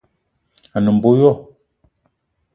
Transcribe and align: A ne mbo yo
A 0.75 0.77
ne 0.81 0.89
mbo 0.95 1.09
yo 1.19 1.31